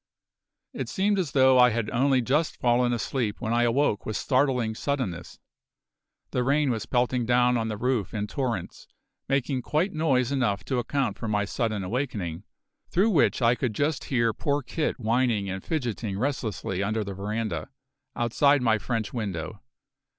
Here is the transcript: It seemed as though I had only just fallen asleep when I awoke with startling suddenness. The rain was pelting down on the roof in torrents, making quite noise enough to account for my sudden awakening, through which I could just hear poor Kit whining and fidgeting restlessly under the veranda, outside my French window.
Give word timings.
It 0.73 0.89
seemed 0.89 1.19
as 1.19 1.33
though 1.33 1.59
I 1.59 1.69
had 1.69 1.87
only 1.91 2.23
just 2.23 2.57
fallen 2.59 2.91
asleep 2.91 3.39
when 3.39 3.53
I 3.53 3.61
awoke 3.61 4.03
with 4.03 4.17
startling 4.17 4.73
suddenness. 4.73 5.37
The 6.31 6.41
rain 6.41 6.71
was 6.71 6.87
pelting 6.87 7.27
down 7.27 7.55
on 7.55 7.67
the 7.67 7.77
roof 7.77 8.11
in 8.11 8.25
torrents, 8.25 8.87
making 9.29 9.61
quite 9.61 9.93
noise 9.93 10.31
enough 10.31 10.65
to 10.65 10.79
account 10.79 11.19
for 11.19 11.27
my 11.27 11.45
sudden 11.45 11.83
awakening, 11.83 12.45
through 12.89 13.11
which 13.11 13.43
I 13.43 13.53
could 13.53 13.75
just 13.75 14.05
hear 14.05 14.33
poor 14.33 14.63
Kit 14.63 14.99
whining 14.99 15.47
and 15.51 15.63
fidgeting 15.63 16.17
restlessly 16.17 16.81
under 16.81 17.03
the 17.03 17.13
veranda, 17.13 17.69
outside 18.15 18.63
my 18.63 18.79
French 18.79 19.13
window. 19.13 19.61